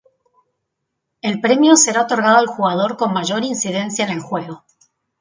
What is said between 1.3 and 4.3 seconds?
premio será otorgado al jugador con mayor incidencia en el